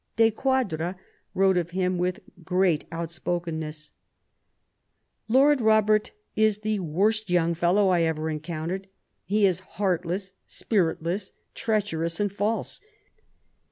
[0.15, 0.95] De Quadra
[1.35, 3.91] wrote of him with great outspokenness:
[4.59, 4.71] '*
[5.27, 8.87] Lord Robert is the worst young fellow I ever encountered.
[9.25, 12.81] He is heartless, spiritless, treacherous, and false."